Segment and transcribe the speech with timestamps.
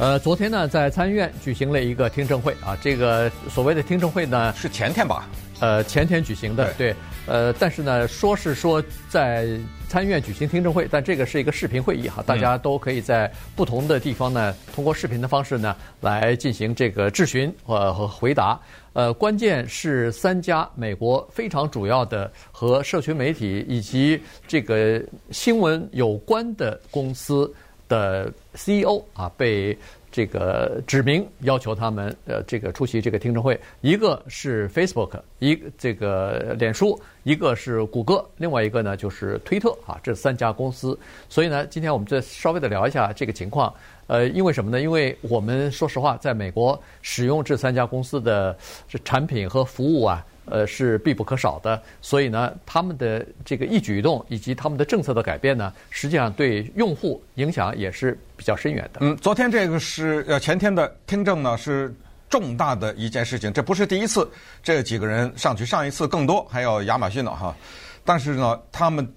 [0.00, 5.28] 呃，昨天呢，在参议院举行了一个听证会啊，这个所谓的听证会呢，是前天吧？
[5.60, 6.96] 呃，前天举行的，对，对，
[7.26, 9.46] 呃，但是呢，说是说在
[9.90, 18.58] 参议院举行听证会，但这个是一个视频会议哈，大家都可以在不同的地方呢，通过视频的方式呢来进行这个质询呃和回答。
[18.94, 24.98] 呃，关键是三家美国非常主要的和社群媒体以及这个
[25.30, 27.52] 新闻有关的公司
[27.90, 29.76] 的 CEO 啊被。
[30.12, 40.98] 这个指明要求他们呃，这个出席这个听证会，一个是 Facebook，一这个脸书，一个是谷歌，另外一个呢就是推特啊，这三家公司。
[41.28, 43.72] 所以呢，今天我们再稍微的聊一下这个情况。
[44.08, 44.80] 呃，因为什么呢？
[44.80, 50.26] 因为我们说实话，在美国使用这三家公司的这产品和服务啊。
[50.50, 59.00] 呃，是必不可少的，所以呢，他们的这个一举一动以及他们的政策的改变呢，实际上对用户影响也是比较深远的。
[59.02, 61.94] 嗯，昨天这个是呃前天的听证呢，是
[62.28, 64.28] 重大的一件事情，这不是第一次
[64.62, 67.56] 这几个人上去，上一次更多，还有亚马逊呢哈，
[68.04, 69.08] 但是呢，他们。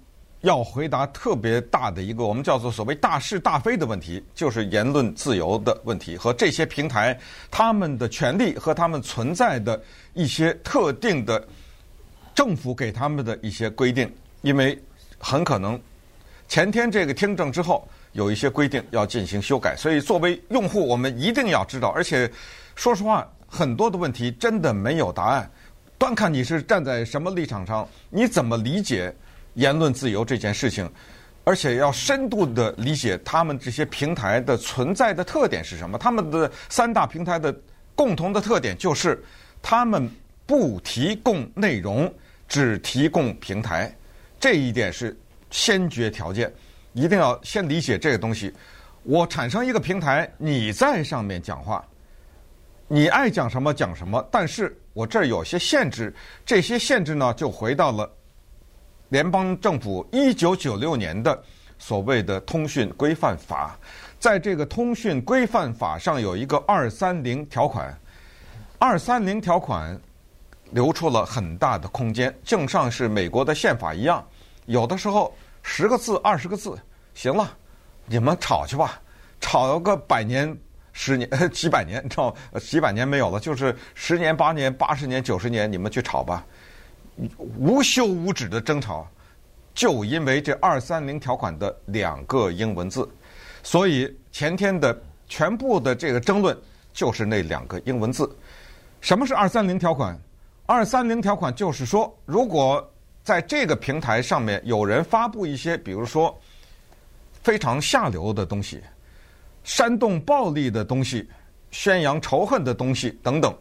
[0.43, 7.17] 要回答特别大的一个我们叫做所谓大是大非的问题，就是言论自由的问题和这些平台
[7.49, 9.81] 他们的权利和他们存在的
[10.13, 11.47] 一些特定的
[12.35, 14.77] 政府给他们的一些规定，因为
[15.17, 15.79] 很可能
[16.49, 22.29] 前天这个听证之后有一些规定要进行修改，所以作为用户我们一定要知道，而且
[22.75, 25.49] 说实话，很多的问题真的没有答案，
[25.97, 29.15] 端看你是站在什么立场上，你怎么理解。
[29.55, 30.89] 言论自由这件事情，
[31.43, 35.97] 而且要深度的理解他们这些平台的存在的特点是什么？
[35.97, 37.53] 他们的三大平台的
[37.95, 39.23] 共同的特点就是，
[39.61, 40.09] 他们
[40.45, 42.11] 不提供内容，
[42.47, 43.93] 只提供平台。
[44.39, 45.15] 这一点是
[45.51, 46.51] 先决条件，
[46.93, 48.53] 一定要先理解这个东西。
[49.03, 51.85] 我产生一个平台，你在上面讲话，
[52.87, 56.13] 你爱讲什么讲什么，但是我这儿有些限制，
[56.45, 58.09] 这些限制呢就回到了。
[59.13, 61.39] 联邦政府一九九六年的
[61.77, 63.77] 所谓的通讯规范法，
[64.17, 67.95] 在这个通讯规范法上有一个二三零条款，
[68.79, 69.95] 二三零条款
[70.71, 74.25] 留出了很大的空间，就像是美国的宪法一样，
[74.65, 75.31] 有的时候
[75.61, 76.75] 十个字、二十个字，
[77.13, 77.55] 行了，
[78.07, 78.99] 你们吵去吧，
[79.39, 80.57] 吵个百年、
[80.91, 86.43] 十年、几百年，吵几百年没有了，就是十年、八年、八十年、九十年，你们去吵吧。
[87.57, 89.07] 无休无止的争吵，
[89.73, 93.07] 就因为这二三零条款的两个英文字，
[93.61, 96.57] 所以前天的全部的这个争论
[96.91, 98.29] 就是那两个英文字。
[99.01, 100.17] 什么是二三零条款？
[100.65, 102.91] 二三零条款就是说，如果
[103.23, 106.37] 在这个平台上面有人发布一些，比如说
[107.41, 108.81] 非常下流的东西、
[109.63, 111.29] 煽动暴力的东西、
[111.69, 113.55] 宣扬仇恨的东西等等，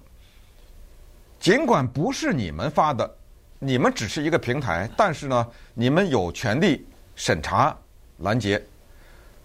[1.40, 3.16] 尽管不是你们发的。
[3.64, 6.84] 你们只是一个平台，但是呢，你们有权利
[7.14, 7.76] 审查、
[8.18, 8.60] 拦截，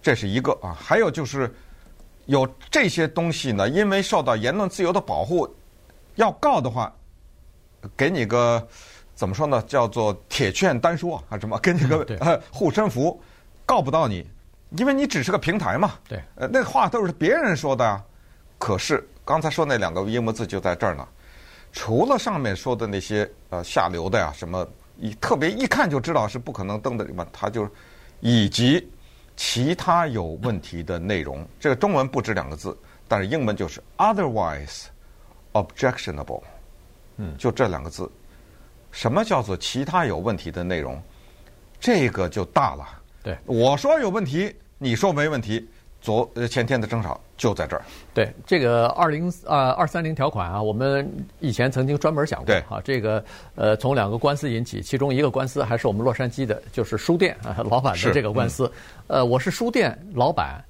[0.02, 0.76] 这是一个啊。
[0.76, 1.54] 还有就是
[2.26, 5.48] 有这些东西呢，因为受到言论自由的保护，
[6.16, 6.92] 要告的话，
[7.96, 8.66] 给你个
[9.14, 9.62] 怎么说呢？
[9.68, 13.22] 叫做铁券单说啊，什么 给你个呃护身符，
[13.64, 14.28] 告不到你，
[14.70, 15.92] 因为你只是个平台嘛。
[16.08, 18.04] 对，呃，那话都是别人说的啊。
[18.58, 21.06] 可是刚才说那两个英文字就在这儿呢。
[21.78, 24.68] 除了上面说的那些呃下流的呀，什么
[24.98, 27.70] 一特别一看就知道是不可能登的嘛，他就
[28.18, 28.84] 以及
[29.36, 34.86] 其他有问题的内容，这个中文不止两个字，但是英文就是 otherwise
[35.52, 36.42] objectionable，
[37.16, 38.10] 嗯，就这两个字。
[38.90, 41.00] 什么叫做其他有问题的内容？
[41.78, 42.88] 这个就大了。
[43.22, 45.64] 对，我说有问题，你说没问题。
[46.00, 47.82] 昨呃前天的争吵就在这儿。
[48.14, 51.10] 对，这个二零啊二三零条款啊，我们
[51.40, 52.46] 以前曾经专门讲过。
[52.46, 53.22] 对，啊，这个
[53.56, 58.70] 呃从两个官司引起，其中一个官司还是我们洛杉矶的，就是书店啊 老板的这个官司。
[59.08, 60.64] 嗯、呃，我是书店老板，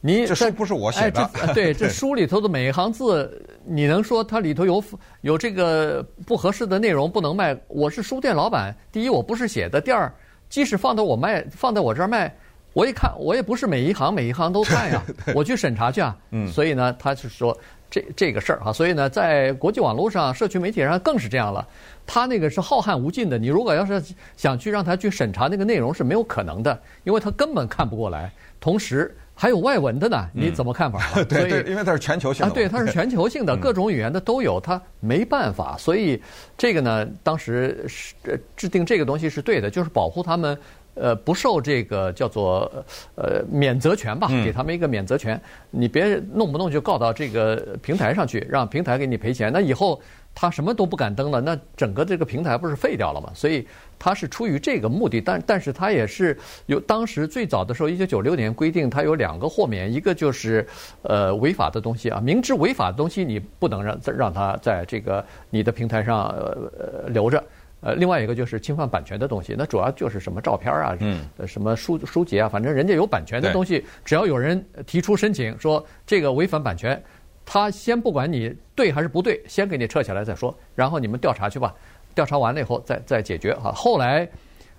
[0.00, 1.22] 你这书不是我写的。
[1.34, 4.84] 哎、 这对，这书里头的每一行字，你能说它里头有
[5.22, 7.56] 有这个不合适的内容不能卖？
[7.68, 10.12] 我是书店老板，第一我不是写的，第二
[10.50, 12.34] 即使放到我卖，放在我这儿卖。
[12.74, 15.02] 我一看，我也不是每一行每一行都看呀，
[15.34, 16.14] 我去审查去啊。
[16.32, 17.56] 嗯，所以呢，他是说
[17.88, 21.66] 这这个事儿哈，所以呢，在国际网络上、社区媒体上更是这样了。
[22.04, 24.02] 他那个是浩瀚无尽的，你如果要是
[24.36, 28.30] 想去让他去审查那个内容是没有可能的，因为他根本看不过来。
[28.60, 31.00] 同时，还有外文的呢，你怎么看法？
[31.16, 35.76] 嗯、对对，因为它是全球性的啊，对，它是 全球性的，各种语言的都有，它没办法。
[35.78, 36.20] 所以
[36.56, 38.14] 这个呢，当时是
[38.56, 40.58] 制定这个东西是对的，就是保护他们，
[40.94, 42.70] 呃，不受这个叫做
[43.14, 50.00] 呃免责权吧，给他们一个免责权，你别弄不弄就告到这个平台上去，让平台给你赔钱，那以后。
[50.36, 53.30] 他什么都不敢登了，那整个这个平台不是废掉了吗？
[53.32, 53.64] 所以
[54.00, 56.36] 他是出于这个目的，但但是他也是
[56.66, 60.66] 有当时最早的时候，一九九六年规定，他有两个豁免，一个就是
[61.02, 67.40] 呃违法的东西啊，明知违法的东西你不能让让他在这个你的平台上呃留着，
[67.84, 77.00] 呃，另外一个就是侵犯版权的东西，那主要就是什么照片啊，嗯，什么书书籍啊，反正人家有版权的东西，只要有人提出申请说这个违反版权。
[77.44, 81.74] 他先不管你对还是不对，先给你撤下来再说，然后你们调查去吧，
[82.14, 83.70] 调查完了以后再再解决哈。
[83.70, 84.26] 后来，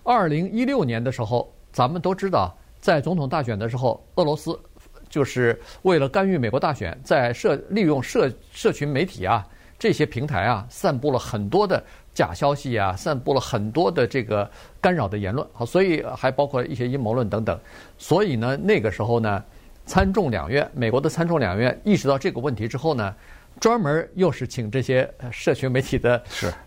[0.01, 4.59] 二零一六年的时候，咱们都知道，在总统大选的时候，俄罗斯
[5.09, 9.45] 就是为了干预美国大选，在社利用社社群媒体啊
[9.77, 11.83] 这些平台啊，散布了很多的
[12.13, 14.49] 假消息啊，散布了很多的这个
[14.81, 17.59] 干扰的言论，好，所以还包括一些阴谋论等等。
[17.97, 19.43] 所以呢，那个时候呢。
[19.87, 23.15] 参众两院，美国的参众两院意识到这个问题之后呢，
[23.59, 26.19] 专门又是请这些社群媒体的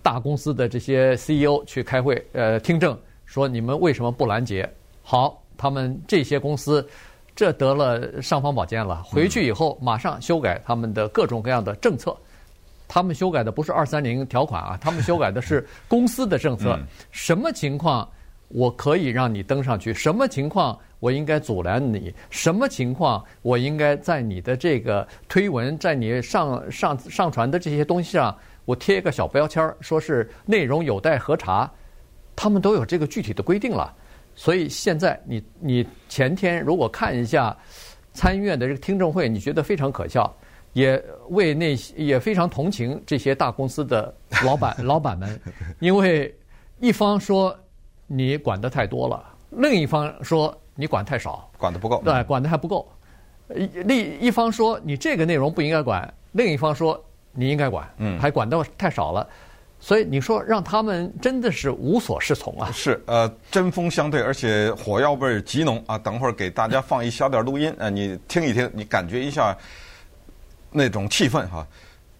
[0.05, 2.97] 大公司的这些 CEO 去开会，呃，听证，
[3.27, 4.73] 说你们为什么不拦截？
[5.03, 6.89] 好，他们这些公司
[7.35, 12.17] 这得了尚方宝剑了，回去以后马上修改他们的各种各样的政策。
[12.89, 16.81] 他们修改的不是二三零条款啊， 他们修改的是公司的政策。
[17.13, 18.09] 什么情况
[18.49, 19.93] 我可以让你登上去？
[19.93, 20.77] 什么情况？
[21.01, 23.25] 我应该阻拦你什么情况？
[23.43, 31.71] 我应该在你的这个推文，在你上上上传的这些东西上，我贴一个小标签儿，说是内容有待核查。
[32.35, 33.95] 他们都有这个具体的规定了。
[34.35, 37.57] 所以现在你你前天如果看一下
[38.13, 40.35] 参议院的这个听证会，你觉得非常可笑，
[40.73, 45.41] 也为那些也非常同情这些大公司的老板 老板们，
[45.81, 46.35] 因为
[46.81, 47.57] 一方说
[48.07, 50.57] 你管的太多了，另一方说。
[50.81, 52.89] 你管太少，管的不够，对，管的还不够。
[53.49, 59.29] 另一方说你这个内容不应该管，另一方说你应该管，嗯，还管得太少了。
[59.81, 62.71] 所以你说让他们真的是无所适从啊。
[62.73, 65.99] 是，呃，针锋相对，而且火药味极浓啊。
[65.99, 69.59] 等会儿给大家放一小点录音，呃，你听一听，你感觉一下
[70.71, 71.67] 那种气氛哈。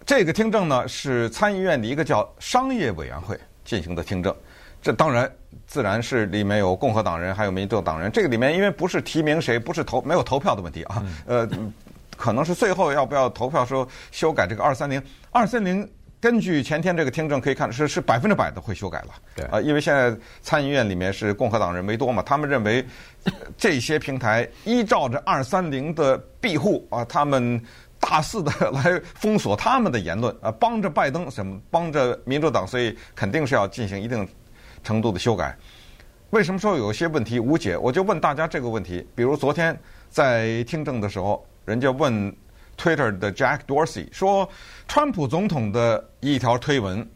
[0.07, 4.35] 这个听证呢是参议院的一个叫商业委员会进行的听证，
[4.83, 5.31] 这当然。
[5.67, 8.11] 自然是里面有共和党人，还有民主党人。
[8.11, 11.49] 这个里面因为不是提名谁，不是投没有投票的问题啊，呃，
[12.17, 15.87] 可能是最后要不要投票说修改这个二三零二三零。
[16.21, 19.09] 根据前天这个听证可以看，是是百分之百的会修改了。
[19.37, 22.85] 对啊，因为现在参议院里面是共和党人为多嘛，他们认为
[23.57, 27.63] 这些平台依照着二三零的庇护啊，他们
[28.09, 34.27] 大肆的来封锁他们的言论啊，帮着拜登什么，帮着民主党，所以肯定是要进行一定。
[34.85, 35.55] 程度的修改，
[36.31, 37.77] 为什么说有些问题无解？
[37.77, 39.05] 我就问大家这个问题。
[39.13, 39.79] 比如昨天
[40.09, 42.35] 在听证的时候，人家问
[42.79, 44.49] Twitter 的 Jack Dorsey 说，
[44.87, 47.07] 川普总统的一条推文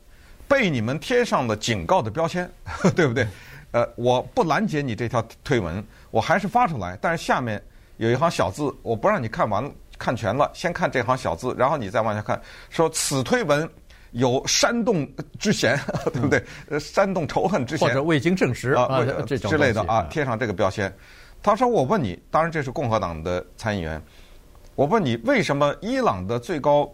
[0.48, 2.50] 被你们贴上了警告的标签，
[2.96, 3.28] 对不对？
[3.70, 7.62] 呃，我不拦截你这条推文，我还是发出来，但是下面
[7.96, 12.40] 有一行小字，我不让你看完看全了，先看这行小字，然后你再往下看，
[12.70, 13.68] 说此推文。
[14.12, 15.74] 有煽动之嫌，
[16.12, 16.44] 对不对？
[16.68, 20.94] 呃，煽动仇恨之嫌，或者未经证实啊，这种之类的啊，贴上这个标签。
[21.42, 23.98] 他说：“我问你，当然这是共和党的参议员，
[24.74, 26.86] 我问你，为什么伊朗的最高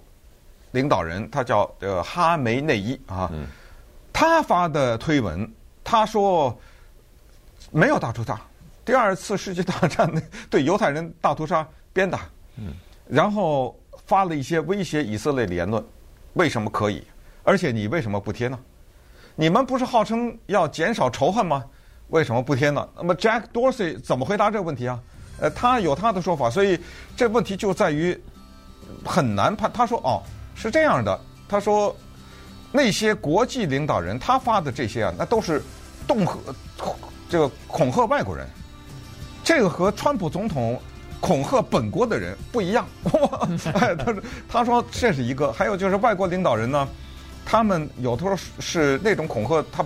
[0.70, 3.28] 领导人他叫呃哈梅内伊啊？
[4.12, 5.44] 他发的推文，
[5.82, 6.56] 他说
[7.72, 8.40] 没有大屠杀，
[8.84, 10.08] 第二次世界大战
[10.48, 12.16] 对犹太人大屠杀编的，
[12.58, 12.74] 嗯，
[13.08, 15.84] 然后发了一些威胁以色列的言论。”
[16.34, 17.02] 为什么可以？
[17.42, 18.58] 而且你为什么不贴呢？
[19.34, 21.64] 你们不是号称要减少仇恨吗？
[22.08, 22.88] 为什么不贴呢？
[22.96, 25.00] 那么 Jack Dorsey 怎么回答这个问题啊？
[25.40, 26.78] 呃，他有他的说法，所以
[27.16, 28.16] 这问题就在于
[29.04, 29.70] 很难判。
[29.72, 30.22] 他说：“哦，
[30.54, 31.96] 是这样的。”他说
[32.70, 35.62] ：“那些国际领导人他发的这些啊，那都是
[36.06, 36.36] 恫吓，
[37.28, 38.46] 这个恐吓外国人。
[39.42, 40.80] 这个和川普总统。”
[41.20, 42.86] 恐吓本国的人不一样，
[43.74, 46.88] 哎，他说，他说这是一个，还有就是外国领导人呢，
[47.44, 49.84] 他们有的时候是那种恐吓，他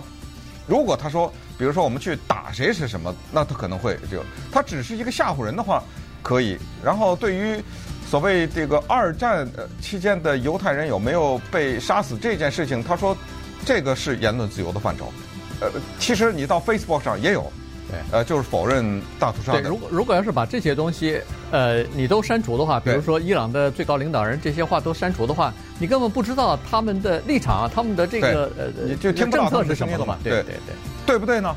[0.67, 5.83] 如果他说，比如说我们去打谁是什么，那他可能会就他只是一个吓唬人的话
[6.21, 6.57] 可以。
[6.83, 7.61] 然后对于
[8.07, 13.17] 所谓这个二战呃期间的犹太人有没有被杀死这件事情，他说
[13.65, 15.11] 这个是言论自由的范畴。
[15.59, 17.51] 呃，其实你到 Facebook 上也有。
[17.93, 21.21] 对，呃，就是否认大屠杀如果如果要是把这些东西，
[21.51, 30.17] 呃，你都删除的话，比如说伊朗的最高领导人这些话都删除的话，你根本不知道他们的立场啊，他们的这个呃，你就听不到政策是什么了嘛？
[30.23, 31.55] 对对对，对不对呢？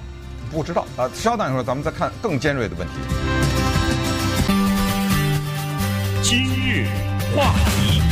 [0.53, 1.09] 不知道啊。
[1.15, 2.93] 稍等一会儿，咱们再看更尖锐的问题。
[6.23, 6.87] 今日
[7.35, 8.03] 话题。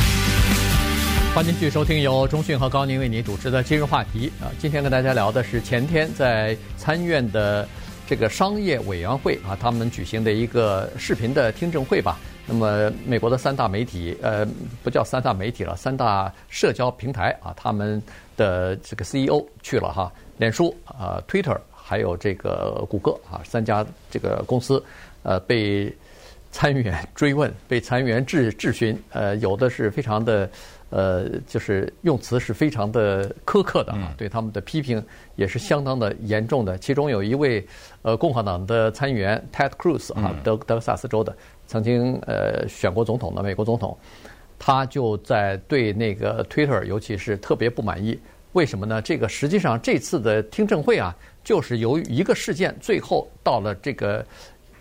[1.33, 7.67] 欢迎继续收听由中讯和高宁为您主持的今日话题啊，今天跟大家聊的是前天在参院的
[8.07, 12.19] 这个商业委员会啊，他们举行的一个视频的听证会吧。
[12.47, 14.45] 那么美国的三大媒体，呃，
[14.83, 18.01] 不叫三大媒体了，三大社交平台啊，他们
[18.37, 24.83] 的这个 CEO 去了哈，脸书啊、Twitter 还有这个谷歌啊，三家这个公司，
[25.23, 25.91] 呃，被
[26.51, 30.49] 参议员追问，被参议员质质询，呃，有的是非常的。
[30.95, 35.03] 呃，就是用词是非常的苛刻的啊，对他们的批评
[35.35, 36.77] 也是相当的严重的。
[36.77, 37.67] 其中有一位
[38.01, 41.35] 呃共和党的参议员 Ted Cruz 啊，德德克萨斯州的，
[41.67, 43.97] 曾经呃选过总统的美国总统，
[44.57, 48.17] 他就在对那个 Twitter 尤其是特别不满意。
[48.53, 49.01] 为什么呢？
[49.01, 54.25] 这个实际上这次的听证会啊，就是由于一个事件，最后到了这个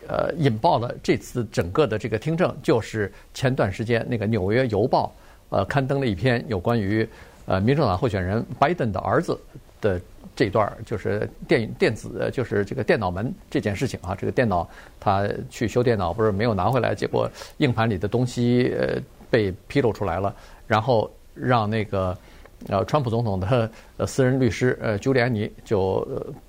[0.06, 5.12] 呃引爆了这次整个的这个听证，就是前段时间那个《纽约邮报》。
[5.54, 7.08] 呃，刊登了一篇有关于
[7.46, 9.38] 呃民主党候选人拜登的儿子
[9.80, 10.00] 的
[10.34, 14.16] 这段，就是电电子，就是这个电脑门这件事情啊。
[14.16, 14.68] 这个电脑
[14.98, 20.34] 他去修电脑，不是没有拿回来，结果硬盘里的东西呃被披露出来了，
[20.66, 22.18] 然后让那个
[22.66, 26.04] 呃川普总统的呃私人律师呃朱利安尼就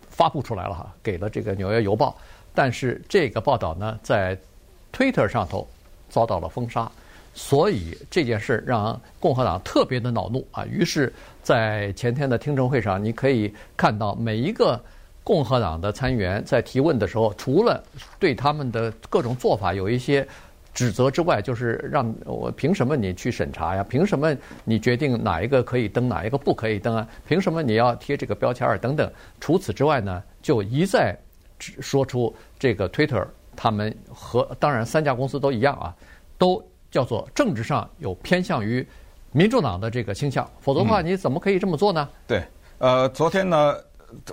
[0.10, 2.10] 发布出来了哈，给了这个《纽约邮报》，
[2.56, 4.36] 但是这个报道呢，在
[4.92, 5.68] Twitter 上头
[6.10, 6.92] 遭到了封杀。
[7.38, 10.66] 所以这件事让共和党特别的恼怒啊！
[10.66, 11.12] 于是，
[11.44, 14.82] 在前天的听证会上，你可以看到每一个
[15.22, 17.84] 共和党的参议员在提问的时候，除了
[18.18, 20.26] 对他们的各种做法有一些
[20.74, 23.84] 指责之外，就是让我凭什么你去审查呀？
[23.84, 26.96] 凭什么你决定哪一个可以登，哪一个不可以登？
[26.96, 27.06] 啊？
[27.28, 29.12] 凭什么你要贴这个标签儿等等？
[29.42, 31.14] 除此之外呢，就一再
[31.60, 33.28] 说出这个 Twitter
[33.58, 35.94] 他们和当然三家公司都一样啊，
[36.38, 36.66] 都。
[36.96, 38.88] 叫做政治上有偏向于
[39.34, 42.08] 民主党的这个倾向，否则的话你怎么可以这么做呢？
[42.10, 42.48] 嗯、对，
[42.78, 43.76] 呃，昨天呢，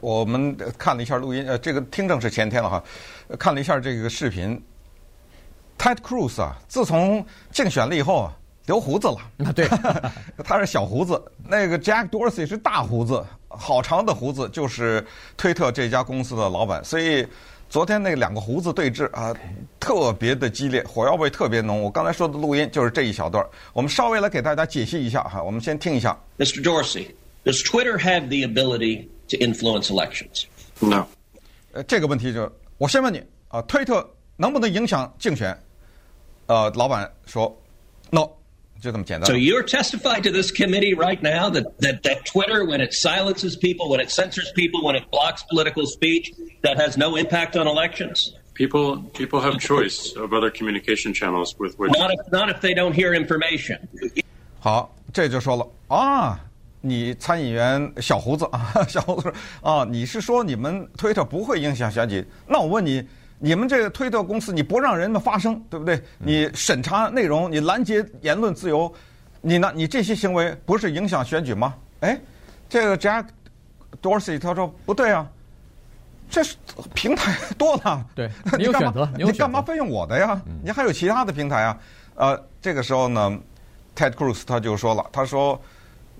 [0.00, 2.85] 我们看了一下录音，呃，这个听证是前天了哈，
[3.37, 4.62] 看了一下这个视频。
[5.76, 8.33] Ted Cruz 啊，自从竞选了以后啊，
[8.66, 9.16] 留胡子了。
[9.37, 9.66] 那，对，
[10.45, 15.04] 他是小胡子，那个 Jack Dorsey 是大胡子，好长的胡子，就是
[15.37, 17.26] 推特这家公司的老板，所以。
[17.73, 19.35] 昨天那两个胡子对峙啊，
[19.81, 21.81] 特别的激烈，火药味特别浓。
[21.81, 25.43] 我刚才说的录音就是这一小段，我们稍微来给大家解析一下哈。
[25.43, 26.14] 我们先听一下。
[26.37, 26.62] Mr.
[26.62, 27.07] Dorsey,
[27.47, 30.45] does Twitter have the ability to influence elections?
[30.81, 31.07] No。
[31.73, 35.59] 呃，这个问题就我先问你啊，推特能不能影响竞选？
[36.49, 37.59] 呃，老板说
[38.11, 38.29] ，No。
[38.82, 39.25] 就这么简单。
[39.25, 43.89] So you're testifying to this committee right now that, that, that Twitter, when it silences people,
[43.89, 48.36] when it censors people, when it blocks political speech, that has no impact on elections?
[48.54, 51.92] People, people have choice of other communication channels with which.
[51.98, 53.80] Not if, not if they don't hear information.
[54.60, 56.39] 好，这就说了啊，
[56.82, 62.24] 你参议员小胡子啊，小胡子啊，你是说你们推特不会影响选举？
[62.48, 63.04] 那我问你。
[63.45, 66.01] 你们这个推特公司，你不让人们发声，对不对？
[66.19, 68.93] 你审查内容，你拦截言论自由，
[69.41, 69.73] 你呢？
[69.75, 71.75] 你这些行为不是影响选举吗？
[71.99, 72.17] 哎，
[72.69, 73.25] 这个 Jack
[74.01, 75.29] Dorsey 他说不对啊，
[76.31, 76.55] 这是
[76.95, 80.41] 平台多了， 对，你有选择，你干嘛非用我的呀？
[80.63, 81.79] 你还有其他的平台啊？
[82.15, 83.37] 呃，这个时候呢
[83.97, 85.61] ，Ted Cruz 他就说了，他说，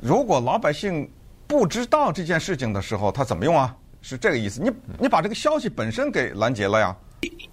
[0.01, 1.09] 如果老百姓
[1.47, 3.77] 不知道这件事情的时候，他怎么用啊？
[4.01, 6.97] 是这个意思，你你把这个消息本身给拦截了呀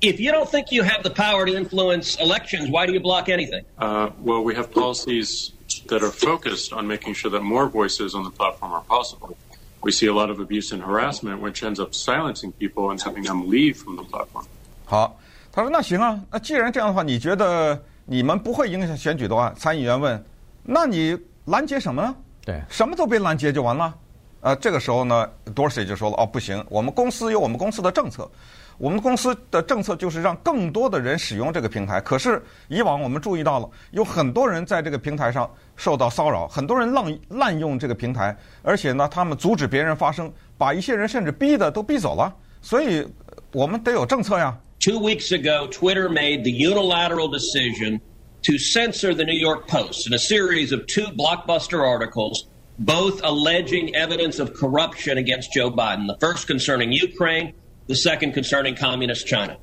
[0.00, 3.28] ？If you don't think you have the power to influence elections, why do you block
[3.28, 3.64] anything?
[3.78, 5.52] Uh, well, we have policies
[5.88, 9.37] that are focused on making sure that more voices on the platform are possible.
[9.81, 13.25] We see a lot of abuse and harassment, which ends up silencing people and having
[13.25, 14.45] them leave from the platform.
[14.85, 15.19] 好，
[15.52, 20.23] 他说那行啊，那既然这样的话，你觉得你们不会影响选举的话，参议员问，
[20.62, 22.14] 那你拦截什么呢？
[22.45, 23.95] 对，什么都别拦截就完了。
[24.41, 28.29] 呃，这个时候呢，Dorsey 就说了，哦，不行，我们公司有我们公司的政策。
[28.77, 32.00] 我们公司的政策就是让更多的人使用这个平台。
[32.00, 42.34] 可是以往我们注意到了，有很多人在这个平台上受到骚扰，很多人滥滥用这个平台，而且呢，他们阻止别人发声，把一些人甚至逼的都逼走了。
[42.62, 43.05] 所以
[43.51, 44.58] 我们得有政策呀。
[44.79, 48.00] Two weeks ago, Twitter made the unilateral decision
[48.43, 52.46] to censor the New York Post in a series of two blockbuster articles,
[52.78, 56.07] both alleging evidence of corruption against Joe Biden.
[56.07, 57.54] The first concerning Ukraine.
[57.87, 59.57] the second concerning communist China.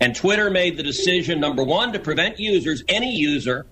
[0.00, 3.66] And Twitter made the decision, number one, to prevent users, any user,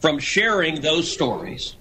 [0.00, 1.74] from sharing those stories.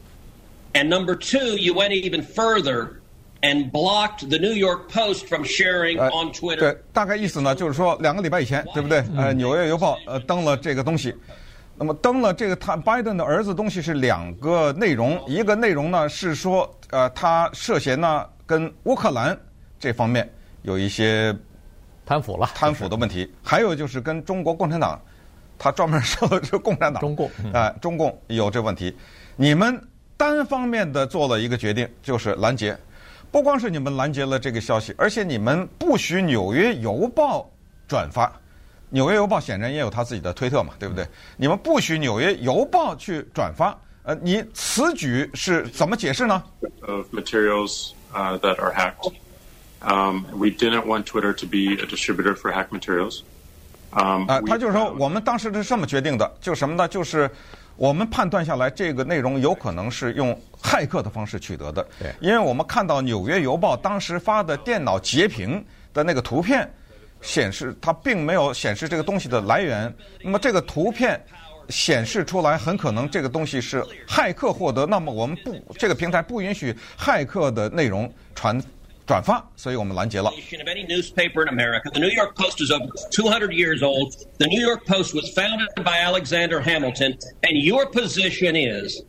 [0.74, 3.02] And number two, you went even further
[3.44, 6.72] and blocked the New York Post from sharing on Twitter.
[6.72, 9.00] 对，大概意思呢，就是说两个礼拜以前，对不对？
[9.18, 11.14] 呃，《纽约邮报》呃登了这个东西，
[11.79, 19.39] 那么登了这个他拜登的儿子东西是两个内容，一个内容呢是说，呃，他涉嫌呢跟乌克兰
[19.79, 20.29] 这方面
[20.63, 21.35] 有一些。
[22.05, 24.99] 贪腐了，贪腐的问题，还有就是跟中国共产党，
[25.59, 28.97] 他专门说的是共产党，中共，啊，中共有这问题。
[29.37, 29.79] 你们
[30.17, 32.75] 单方面的做了一个决定，就是拦截，
[33.31, 37.41] 不光是你们拦截了这个消息，而且你们不许《纽约邮报》
[37.87, 38.27] 转发，
[38.91, 41.07] 《纽约邮报》显然也有他自己的推特嘛，对不对？
[41.37, 46.43] 你们不许《纽约邮报》去转发，呃，你此举是怎么解释呢
[46.87, 49.13] ？Of materials, uh, that are hacked.
[49.81, 53.21] Um, we didn't want Twitter to be a distributor for hacked materials.
[53.93, 56.89] Um, 啊，他就是说，我们当时是这么决定的，就什么呢？
[56.89, 57.31] 就是
[57.77, 61.87] 我们判断下来，这个内容有可能是用骇客的方式取得的。
[61.99, 65.65] 对，因为我们看到《纽约邮报》当时发的电脑截屏
[65.95, 66.71] 的那个图片，
[67.21, 69.93] 显示它并没有显示这个东西的来源。
[70.23, 71.21] 那么这个图片
[71.69, 74.87] 显示出来，很可能这个东西是骇客获得。
[74.87, 78.61] 那么我们不，这个平台不允许骇客的内容传。
[79.09, 80.29] 转发，所以我们拦截了。
[80.29, 84.13] Of any newspaper in America, the New York Post is over 200 years old.
[84.37, 89.03] The New York Post was founded by Alexander Hamilton, and your position is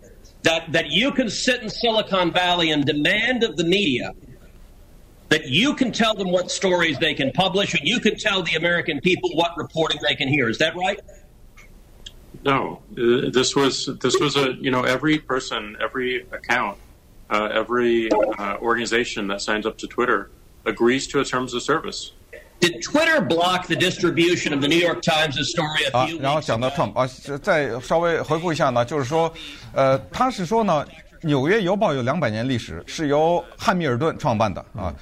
[0.44, 4.14] that that you can sit in Silicon Valley and demand of the media
[5.29, 8.55] that you can tell them what stories they can publish, and you can tell the
[8.57, 10.49] American people what reporting they can hear.
[10.49, 11.01] Is that right?
[12.45, 16.77] No, uh, this was this was a you know every person, every account
[17.31, 20.31] uh, every uh, organization that signs up to Twitter
[20.67, 22.13] agrees to a terms of service.
[22.61, 26.47] Did Twitter block the distribution of the New York Times' story a 啊 few，然后 weeks
[26.47, 26.77] 讲到 ago?
[26.77, 27.07] Trump 啊，
[27.43, 29.33] 再稍微回顾一下呢，就是说，
[29.75, 30.87] 呃，他是说呢，《
[31.27, 34.95] 纽约邮报》有两百年历史，是由汉密尔顿创办的啊，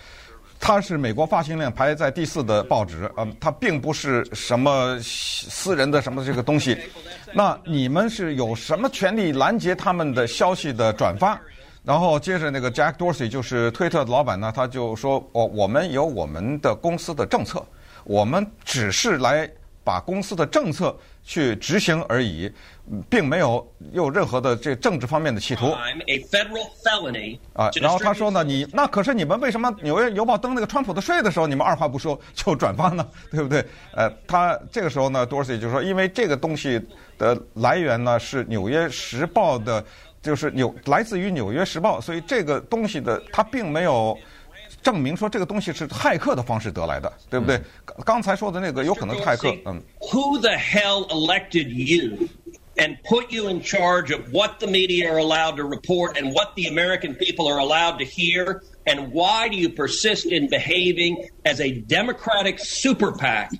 [0.60, 6.78] 它是美国发行量排在第四的报纸啊，它并不是什么私人的什么这个东西。
[7.34, 11.40] 那你们是有什么权利拦截他们的消息的转发？
[11.84, 17.66] 然后接着那个 Jack Dorsey 就是推特的老板呢，他就说：“我我们有我们的公司的政策，
[18.04, 19.50] 我们只是来
[19.86, 20.94] 把公司的政策
[21.28, 22.50] 去执行而已，
[23.10, 25.66] 并没有有任何的这政治方面的企图。”
[27.54, 33.06] 啊，然后他说呢，你那可是你们为什么《纽约邮报》登那个川普的税的时候，你们二话不说就转发呢？
[33.30, 33.64] 对不对？
[33.94, 36.82] 呃，他这个时候呢，Dorsey 就说，因为这个东西
[37.18, 39.84] 的来源呢是《纽约时报》的。
[40.20, 44.18] 就是纽来自于《纽约时报》，所以这个东西的它并没有
[44.87, 47.61] 证明说这个东西是骇客的方式得来的，对不对？
[48.05, 49.83] 刚才说的那个有可能是骇客，嗯。
[50.11, 52.29] Who the hell elected you
[52.77, 56.55] and put you in charge of what the media are allowed to report and what
[56.57, 58.63] the American people are allowed to hear?
[58.85, 63.53] And why do you persist in behaving as a Democratic super PAC,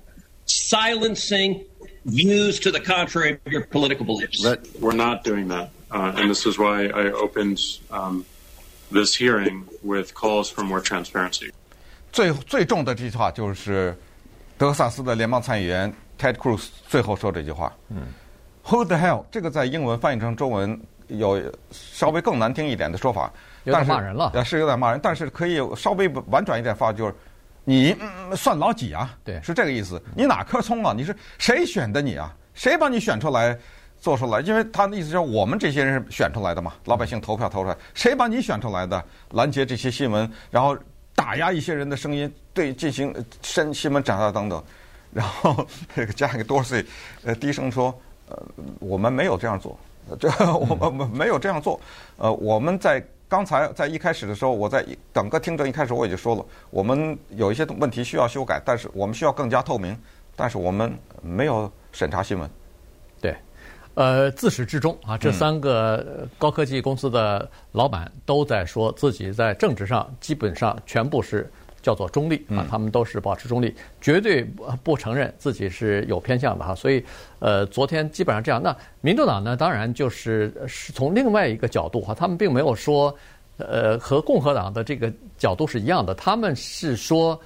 [0.45, 1.63] silencing
[2.03, 4.45] views to the contrary of your political beliefs?
[4.81, 5.69] We're not doing that.
[5.89, 8.25] Uh, and this is why I opened um,
[8.90, 11.50] this hearing with calls for more transparency.
[12.10, 13.96] 最最重的这句话就是
[14.56, 17.72] 德克萨斯的联邦参议员 Ted Cruz 最后说这句话。
[17.90, 18.08] 嗯
[18.64, 19.24] ，Who the hell？
[19.30, 23.32] 这个在英文翻译成中文有稍微更难听一点的说法，
[23.64, 24.30] 有点骂人了。
[24.34, 27.14] 呃，是有点骂人，但是可以稍微婉转一点发，就是
[27.64, 29.16] 你、嗯、算老几啊？
[29.24, 30.02] 对，是这个意思。
[30.16, 30.94] 你哪棵葱啊？
[30.96, 32.34] 你是谁选的你啊？
[32.54, 33.56] 谁把你选出来？
[34.00, 39.04] 做出来，因为他的意思就是我们这些人是选出来的嘛，老百姓投票投出来，谁把你选出来的？
[39.32, 40.76] 拦截这些新闻，然后
[41.14, 44.62] 打压一些人的声音，对进行新新闻转发等等。
[45.10, 46.84] 然后这个加一个 Dorsey，
[47.24, 48.42] 呃，低声说，呃，
[48.78, 49.78] 我们没有这样做，
[50.20, 51.80] 这我们没有这样做。
[52.18, 54.84] 呃，我们在刚才在一开始的时候，我在
[55.14, 59.98] 整个听证一开始我已经说了，我们有一些问题需要修改，但是我们需要更加透明，
[60.36, 62.48] 但是我们没有审查新闻。
[63.98, 64.04] 对。
[64.04, 71.50] 呃，自始至终啊，这三个高科技公司的老板都在说自己在政治上基本上全部是
[71.82, 74.44] 叫做中立啊，他们都是保持中立，绝对
[74.84, 76.76] 不承认自己是有偏向的哈。
[76.76, 77.04] 所以，
[77.40, 78.62] 呃，昨天基本上这样。
[78.62, 83.12] 那民主党呢，当然就是是从另外一个角度哈，他们并没有说，
[83.56, 87.40] 呃，和共和党的这个角度是一样的，他们是说，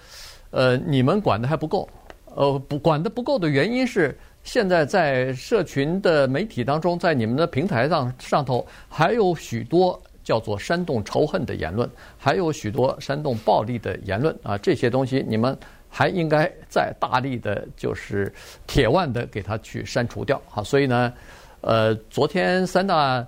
[0.50, 1.88] 呃，你们管的还不够，
[2.34, 4.14] 呃，不管的不够的原因是。
[4.42, 15.56] 现在在社群的媒体当中，在你们的平台上上头，还有许多叫做煽动仇恨的言论，还有许多煽动暴力的言论啊，这些东西你们
[15.88, 18.32] 还应该再大力的，就是
[18.66, 20.40] 铁腕的给它去删除掉。
[20.48, 21.12] 好，所以呢，
[21.60, 23.24] 呃，昨天三大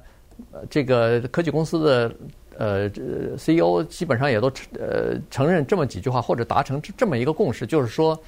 [0.69, 2.15] 这个科技公司的
[2.59, 2.87] 呃
[3.35, 4.49] CEO 基本上也都
[4.79, 8.19] 呃承认这么几句话，或者达成这么一个共识，就是说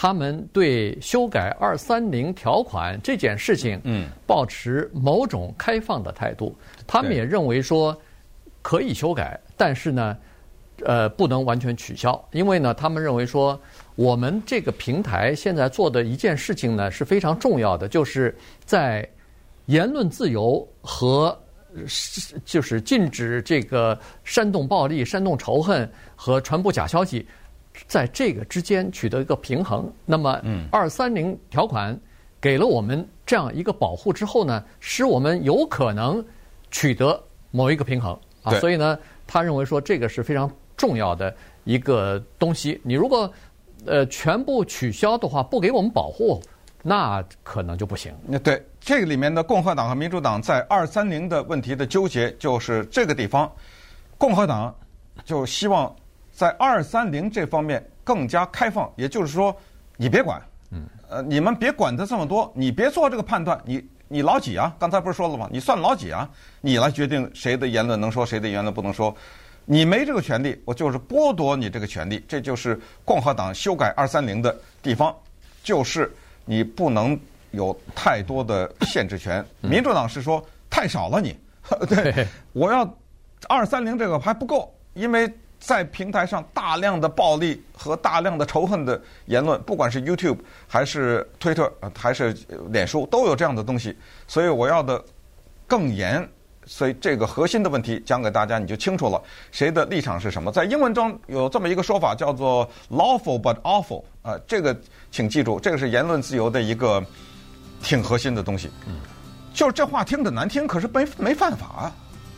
[0.00, 6.56] 他们对修改二三零条款这件事情，嗯，保持某种开放的态度。
[6.86, 8.00] 他们也认为说
[8.62, 10.16] 可以修改，但是呢。
[10.84, 13.60] 呃，不能完全取消，因为呢，他们认为说，
[13.96, 18.32] 我们这个平台现在做的一件事情呢是非常重要的，就是
[18.64, 19.04] 在
[19.66, 21.36] 言论自由和
[22.44, 27.26] 就是禁止这个煽动暴力、煽动仇恨和传播假消息，
[27.86, 29.92] 在这个之间取得一个平衡。
[30.04, 31.98] 那么，二三零条款
[32.40, 36.24] 给了我们这样一个保护之后呢，使我们有可能
[36.70, 38.54] 取得某一个平衡啊。
[38.60, 40.50] 所以呢，他认为说这个是非常。
[40.78, 43.28] 重要的一个东西，你如果
[43.84, 46.40] 呃全部取消的话，不给我们保护，
[46.84, 48.14] 那可能就不行。
[48.24, 53.50] 那对这个里面的共和党和民主党在二三零的问题的纠结，就是这个地方，
[54.16, 54.72] 共和党
[55.24, 55.92] 就希望
[56.38, 59.52] 在二三零这方面更加开放，也就是说，
[59.96, 64.72] 你别管，嗯，呃，你们别管得这么多，你别做这个判断，你你老几啊？
[64.78, 65.48] 刚才不是说了吗？
[65.50, 66.30] 你算老几啊？
[66.60, 69.12] 你来决定谁的言论能说，谁的言论不能说。
[69.64, 72.24] 你没这个权利，我就是剥夺你这个权利。
[72.28, 75.12] 这就是共和党修改二三零的地方，
[75.64, 76.08] 就是
[76.44, 77.18] 你不能
[77.50, 79.44] 有太多的限制权。
[79.60, 81.36] 民主党是说太少了你，
[81.80, 82.24] 你 对，
[82.54, 82.88] 我要
[83.48, 92.36] 二三零这个还不够，因为在平台上大量的暴力和大量的仇恨的言论，不管是 YouTube 还是 Twitter 还是
[92.70, 95.02] 脸书，都有这样的东西，所以我要的
[95.66, 96.28] 更严。
[96.70, 99.18] 所以这个核心的问题讲给大家，你就清楚了，
[99.50, 100.52] 谁的立场是什么。
[100.52, 104.04] 在英文中有这么一个说法，叫做 “lawful but awful”。
[104.20, 104.78] 啊，这个
[105.10, 107.02] 请记住，这个是言论自由的一个
[107.82, 108.70] 挺核心的东西。
[108.86, 108.96] 嗯，
[109.54, 111.90] 就是这话听着难听，可是没没犯法，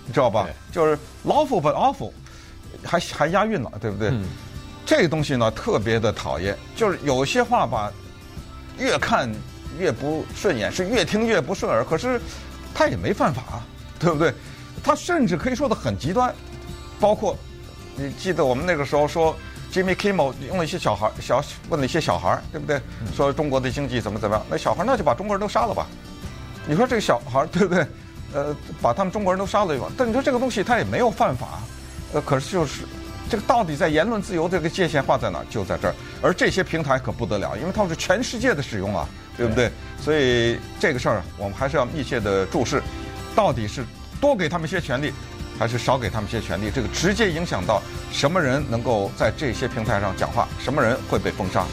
[0.07, 0.47] 你知道吧？
[0.71, 2.13] 就是 “lawful but awful”，
[2.85, 4.09] 还还押韵了，对不对？
[4.09, 4.25] 嗯，
[4.85, 7.93] 这个东西呢特别的讨厌，就是有些话吧，
[8.79, 9.31] 越看
[9.79, 11.85] 越不顺眼，是越听越不顺耳。
[11.85, 12.21] 可是
[12.75, 13.43] 他也没犯法。
[14.03, 14.33] 对不对？
[14.83, 16.35] 他甚至可以说的很极端，
[16.99, 17.37] 包括
[17.97, 19.37] 你记得我们那个时候说
[19.71, 22.81] ，Jimmy Kimmel 用了一些小孩小问了一些小孩，对不对？
[23.15, 24.47] 说中国的经济怎么怎么样？
[24.49, 25.87] 那小孩那就把中国人都杀了吧？
[26.67, 27.87] 你说这个小孩对不对？
[28.33, 29.87] 呃，把他们中国人都杀了一把。
[29.99, 31.61] 但你说这个东西他也没有犯法，
[32.13, 32.83] 呃，可是就是
[33.29, 35.47] 这个到底在言论自由这个界限画在哪儿？
[35.49, 35.95] 就在这儿。
[36.21, 39.71] 而这些平台可不得了，因为他们是全世界的使用啊，对不对？
[40.01, 42.83] 所以这个事儿我们还是要密切的注视。
[43.35, 43.85] 到底是
[44.21, 45.13] 多给他们一些权利，
[45.59, 46.71] 还是少给他们一些权利？
[46.71, 51.65] 这个直接影响到什么人能够在这些平台上讲话，什么人会被封杀。